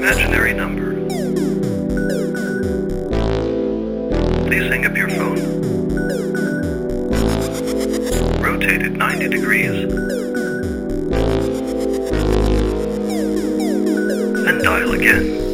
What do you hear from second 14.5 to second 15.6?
dial again.